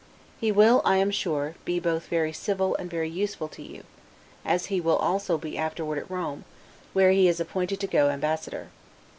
He 0.39 0.51
will, 0.51 0.81
I 0.83 0.97
am 0.97 1.11
sure, 1.11 1.53
be 1.63 1.79
both 1.79 2.07
very 2.07 2.33
civil 2.33 2.75
and 2.77 2.89
very 2.89 3.07
useful 3.07 3.47
to 3.49 3.61
you 3.61 3.83
there, 4.43 4.51
as 4.53 4.65
he 4.65 4.81
will 4.81 4.95
also 4.95 5.37
be 5.37 5.59
afterward 5.59 5.99
at 5.99 6.09
Rome, 6.09 6.43
where 6.93 7.11
he 7.11 7.27
is 7.27 7.39
appointed 7.39 7.79
to 7.81 7.85
go 7.85 8.09
ambassador. 8.09 8.69